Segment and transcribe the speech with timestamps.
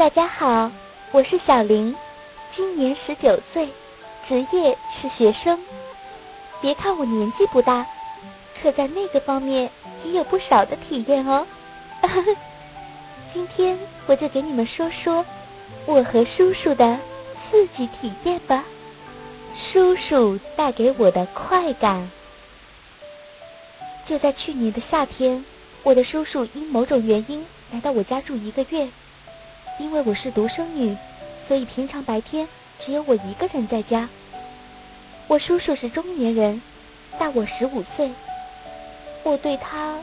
[0.00, 0.72] 大家好，
[1.12, 1.94] 我是小林，
[2.56, 3.68] 今年十九岁，
[4.26, 5.60] 职业是学生。
[6.62, 7.86] 别看我年纪不大，
[8.62, 9.70] 可在那个方面
[10.02, 11.46] 也有不少的体验哦。
[13.34, 15.22] 今天我就给你们说说
[15.84, 16.98] 我和叔叔的
[17.50, 18.64] 刺激体验吧。
[19.70, 22.10] 叔叔带给我的快感。
[24.06, 25.44] 就在去年的夏天，
[25.82, 28.88] 我的叔叔因某种原因来到我家住一个月。
[29.80, 30.94] 因为我是独生女，
[31.48, 32.46] 所以平常白天
[32.84, 34.06] 只有我一个人在家。
[35.26, 36.60] 我叔叔是中年人，
[37.18, 38.10] 大我十五岁。
[39.22, 39.98] 我对他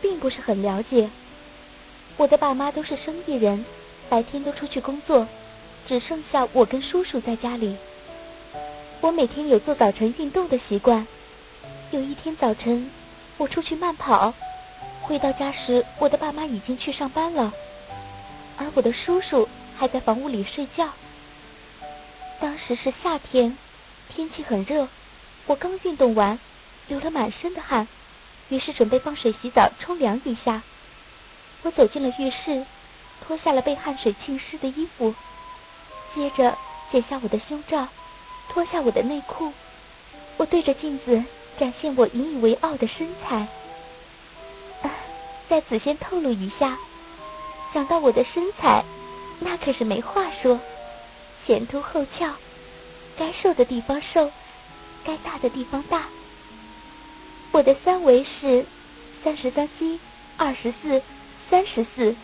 [0.00, 1.10] 并不是很了解。
[2.16, 3.66] 我的爸妈都是生意人，
[4.08, 5.28] 白天都出去工作，
[5.86, 7.76] 只剩下我跟叔叔在家里。
[9.02, 11.06] 我每天有做早晨运动的习惯。
[11.90, 12.90] 有一天早晨，
[13.36, 14.32] 我出去慢跑，
[15.02, 17.52] 回到家时，我的爸妈已经去上班了。
[18.58, 19.48] 而我的叔叔
[19.78, 20.90] 还在房屋里睡觉。
[22.40, 23.56] 当时是夏天，
[24.14, 24.88] 天气很热，
[25.46, 26.38] 我刚运动完，
[26.88, 27.88] 流了满身的汗，
[28.48, 30.62] 于是准备放水洗澡冲凉一下。
[31.62, 32.66] 我走进了浴室，
[33.26, 35.14] 脱下了被汗水浸湿的衣服，
[36.14, 36.56] 接着
[36.92, 37.88] 解下我的胸罩，
[38.50, 39.52] 脱下我的内裤。
[40.36, 41.24] 我对着镜子
[41.58, 43.46] 展现我引以为傲的身材。
[45.48, 46.76] 在此先透露一下。
[47.72, 48.84] 想到我的身材，
[49.40, 50.58] 那可是没话说，
[51.46, 52.32] 前凸后翘，
[53.18, 54.30] 该瘦的地方瘦，
[55.04, 56.04] 该大的地方大。
[57.52, 58.64] 我的三围是
[59.22, 59.98] 三十三 C、
[60.36, 61.02] 二十四、
[61.50, 62.14] 三十四，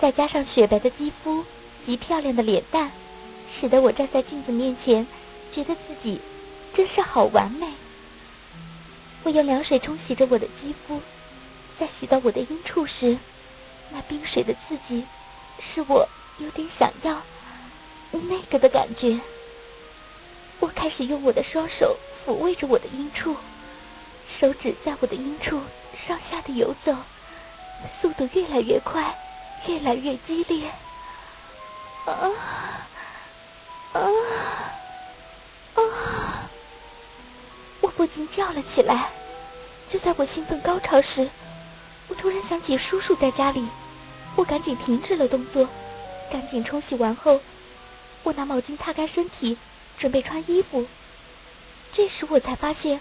[0.00, 1.44] 再加上雪白的肌肤
[1.86, 2.90] 及漂亮的脸蛋，
[3.58, 5.06] 使得我站在镜子面前，
[5.54, 6.20] 觉得自己
[6.74, 7.66] 真是好完美。
[9.24, 11.00] 我用凉水冲洗着我的肌肤，
[11.78, 13.16] 在洗到我的阴处时。
[13.92, 15.04] 那冰水的刺激，
[15.58, 17.20] 使我有点想要
[18.10, 19.20] 那个的感觉。
[20.60, 23.36] 我开始用我的双手抚慰着我的阴处，
[24.40, 25.60] 手指在我的阴处
[26.06, 26.94] 上下的游走，
[28.00, 29.14] 速度越来越快，
[29.66, 30.68] 越来越激烈。
[32.06, 32.10] 啊
[33.92, 34.00] 啊
[35.74, 36.50] 啊！
[37.80, 39.10] 我不禁叫了起来。
[39.90, 41.28] 就在我兴奋高潮时，
[42.08, 43.68] 我突然想起叔叔在家里。
[44.36, 45.68] 我赶紧停止了动作，
[46.30, 47.40] 赶紧冲洗完后，
[48.22, 49.58] 我拿毛巾擦干身体，
[49.98, 50.86] 准备穿衣服。
[51.92, 53.00] 这时我才发现，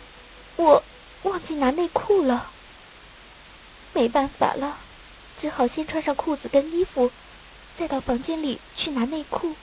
[0.58, 0.84] 我
[1.24, 2.50] 忘记拿内裤了。
[3.94, 4.78] 没办法了，
[5.42, 7.12] 只好先穿上裤子跟衣服，
[7.78, 9.56] 再到房间里去拿内裤。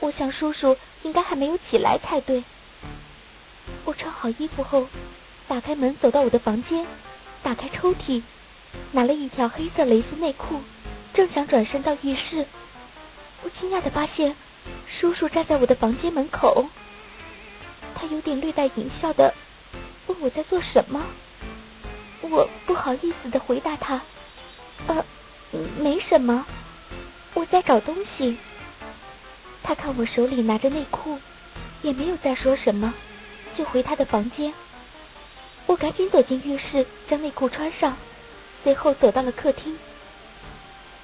[0.00, 2.42] 我想叔叔应该还没有起来才对。
[3.84, 4.88] 我穿好衣服后，
[5.46, 6.84] 打开门走到我的房间，
[7.42, 8.22] 打开抽屉。
[8.92, 10.60] 拿了一条黑色蕾丝内裤，
[11.12, 12.46] 正想转身到浴室，
[13.42, 14.34] 我惊讶的发现
[15.00, 16.66] 叔叔站在我的房间门口。
[17.94, 19.34] 他有点略带淫笑的
[20.06, 21.04] 问我在做什么。
[22.22, 24.00] 我不好意思的回答他
[24.88, 25.04] ：“呃，
[25.78, 26.46] 没什么，
[27.34, 28.36] 我在找东西。”
[29.62, 31.18] 他看我手里拿着内裤，
[31.82, 32.92] 也没有再说什么，
[33.56, 34.52] 就回他的房间。
[35.66, 37.96] 我赶紧走进浴室，将内裤穿上。
[38.64, 39.78] 随后走到了客厅。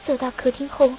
[0.07, 0.93] 走到客厅后，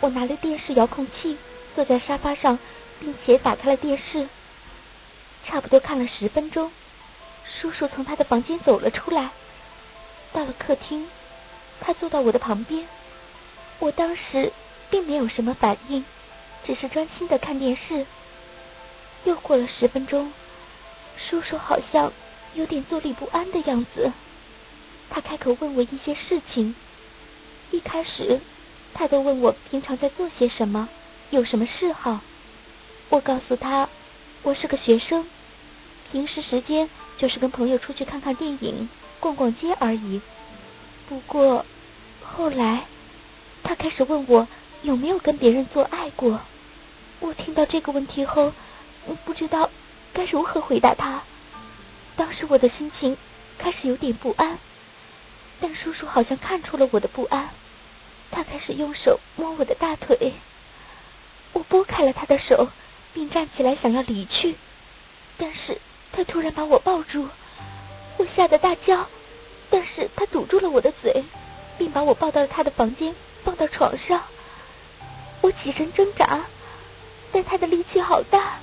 [0.00, 1.38] 我拿了电视遥控器，
[1.74, 2.58] 坐在沙发上，
[2.98, 4.28] 并且打开了电视。
[5.46, 6.70] 差不多看了十分钟，
[7.60, 9.30] 叔叔从他的房间走了出来，
[10.32, 11.08] 到了客厅，
[11.80, 12.86] 他坐到我的旁边。
[13.78, 14.52] 我当时
[14.90, 16.04] 并没有什么反应，
[16.66, 18.04] 只是专心的看电视。
[19.24, 20.32] 又过了十分钟，
[21.16, 22.12] 叔叔好像
[22.54, 24.10] 有点坐立不安的样子。
[25.10, 26.74] 他开口问我一些事情，
[27.72, 28.40] 一开始
[28.94, 30.88] 他都问我平常在做些什么，
[31.30, 32.20] 有什么嗜好。
[33.08, 33.88] 我告诉他
[34.42, 35.26] 我是个学生，
[36.12, 36.88] 平时时间
[37.18, 38.88] 就是跟朋友出去看看电影、
[39.18, 40.20] 逛逛街而已。
[41.08, 41.66] 不过
[42.22, 42.84] 后来
[43.64, 44.46] 他开始问我
[44.82, 46.40] 有没有跟别人做爱过。
[47.18, 48.52] 我听到这个问题后，
[49.24, 49.68] 不知道
[50.12, 51.22] 该如何回答他。
[52.16, 53.16] 当时我的心情
[53.58, 54.58] 开始有点不安。
[55.60, 57.50] 但叔叔好像看出了我的不安，
[58.30, 60.32] 他开始用手摸我的大腿。
[61.52, 62.68] 我拨开了他的手，
[63.12, 64.54] 并站起来想要离去，
[65.36, 65.78] 但是
[66.12, 67.28] 他突然把我抱住，
[68.16, 69.06] 我吓得大叫，
[69.68, 71.22] 但是他堵住了我的嘴，
[71.76, 73.14] 并把我抱到了他的房间，
[73.44, 74.22] 放到床上。
[75.42, 76.40] 我起身挣扎，
[77.32, 78.58] 但他的力气好大，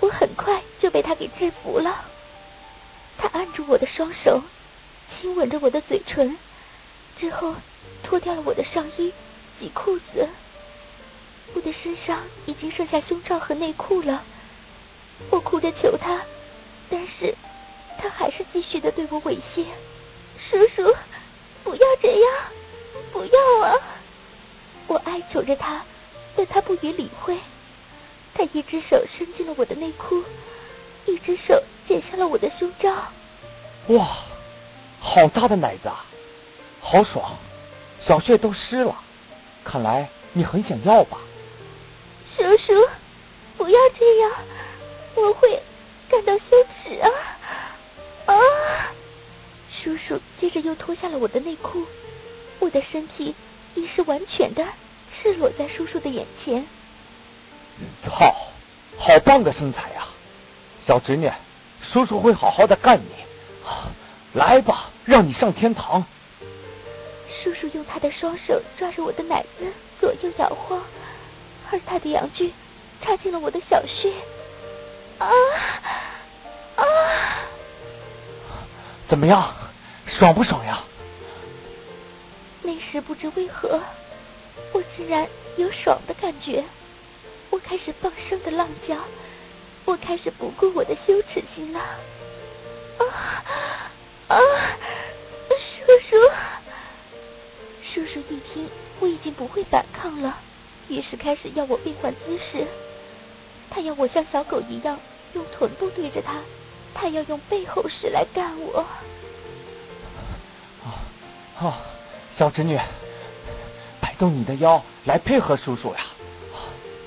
[0.00, 2.04] 我很快就被他给制服了。
[3.16, 4.42] 他按住我的双手。
[5.20, 6.36] 亲吻着我的嘴唇，
[7.18, 7.54] 之后
[8.02, 9.12] 脱掉了我的上衣，
[9.58, 10.28] 系裤子，
[11.54, 14.22] 我的身上已经剩下胸罩和内裤了。
[15.30, 16.20] 我哭着求他，
[16.90, 17.34] 但是
[17.98, 19.64] 他还是继续的对我猥亵。
[20.50, 20.94] 叔叔，
[21.62, 22.32] 不要这样，
[23.12, 23.74] 不要啊！
[24.86, 25.82] 我哀求着他，
[26.36, 27.38] 但他不予理会。
[28.34, 30.22] 他一只手伸进了我的内裤，
[31.06, 32.92] 一只手解下了我的胸罩。
[33.88, 34.23] 哇，
[35.06, 36.04] 好大的奶子啊，
[36.80, 37.36] 好爽，
[38.06, 38.96] 小穴都湿了。
[39.62, 41.18] 看来你很想要吧？
[42.36, 42.88] 叔叔，
[43.58, 44.32] 不要这样，
[45.14, 45.62] 我会
[46.08, 46.44] 感到羞
[46.82, 47.08] 耻啊！
[48.26, 48.34] 啊！
[49.82, 51.86] 叔叔接着又脱下了我的内裤，
[52.58, 53.34] 我的身体
[53.74, 54.66] 已是完全的
[55.22, 56.66] 赤裸在叔叔的眼前。
[58.04, 58.34] 操，
[58.98, 60.08] 好棒的身材呀！
[60.88, 61.30] 小侄女，
[61.92, 63.06] 叔叔会好好的干你。
[64.34, 66.04] 来吧，让你上天堂。
[67.42, 70.82] 叔叔用他的双手抓着我的奶子左右摇晃，
[71.70, 72.52] 而他的阳具
[73.00, 74.12] 插进了我的小穴。
[75.18, 75.28] 啊
[76.76, 76.84] 啊！
[79.08, 79.54] 怎么样，
[80.18, 80.82] 爽不爽呀？
[82.62, 83.80] 那时不知为何，
[84.72, 86.64] 我竟然有爽的感觉。
[87.50, 88.96] 我开始放声的浪叫，
[89.84, 91.78] 我开始不顾我的羞耻心了。
[91.78, 93.04] 啊
[94.28, 94.38] 啊！
[95.48, 96.16] 叔叔，
[97.92, 98.68] 叔叔一听
[99.00, 100.38] 我已经不会反抗了，
[100.88, 102.66] 于是开始要我变换姿势。
[103.70, 104.98] 他要我像小狗一样
[105.34, 106.40] 用臀部对着他，
[106.94, 108.86] 他要用背后式来干我。
[110.84, 110.86] 啊
[111.58, 111.78] 啊！
[112.38, 112.78] 小侄女，
[114.00, 116.00] 摆动你的腰来配合叔叔呀。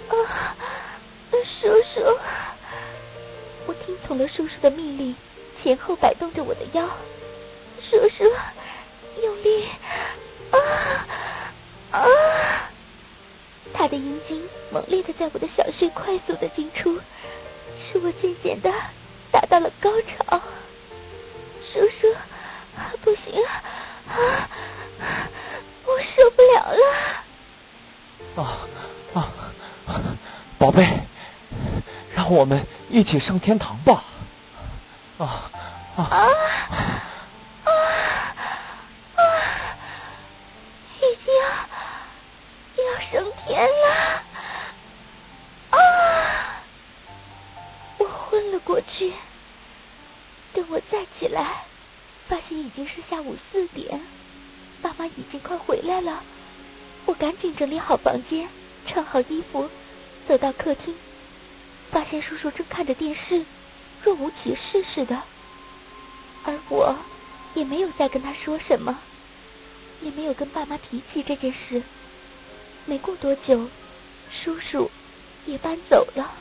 [0.09, 0.55] 啊，
[1.31, 2.17] 叔叔！
[3.65, 5.15] 我听从了叔叔的命令，
[5.67, 6.87] 前后摆动着我的腰。
[7.81, 8.23] 叔叔，
[9.21, 9.67] 用力！
[10.49, 10.57] 啊
[11.91, 12.05] 啊！
[13.73, 16.97] 他的阴茎猛烈的在我的小穴快速的进出，
[17.91, 18.71] 使我渐渐的
[19.29, 20.39] 达到了高潮。
[21.73, 22.15] 叔叔，
[23.03, 23.43] 不行，
[24.07, 24.49] 啊，
[25.85, 28.41] 我受不了了！
[28.41, 28.57] 啊
[29.15, 29.33] 啊！
[30.57, 30.87] 宝贝，
[32.15, 34.05] 让我们一起上天堂吧！
[35.17, 35.51] 啊
[35.97, 37.73] 啊啊
[39.15, 39.21] 啊！
[40.97, 41.33] 已经
[42.85, 44.21] 要升天了！
[45.71, 46.61] 啊！
[47.97, 49.11] 我昏了过去。
[50.53, 51.65] 等我再起来，
[52.27, 53.99] 发现已经是下午四点，
[54.83, 56.21] 爸妈已经快回来了。
[57.07, 58.47] 我赶紧整理好房间，
[58.85, 59.67] 穿好衣服。
[60.27, 60.95] 走到客厅，
[61.89, 63.43] 发现叔叔正看着电视，
[64.03, 65.19] 若无其事似的，
[66.47, 66.95] 而我
[67.55, 68.97] 也没有再跟他说什么，
[70.01, 71.83] 也没有跟爸妈提起这件事。
[72.85, 73.67] 没过多久，
[74.31, 74.89] 叔叔
[75.45, 76.31] 也搬走了。